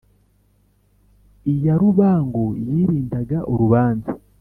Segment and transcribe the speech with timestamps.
[1.51, 4.11] iya rubangu yirindaga urubanza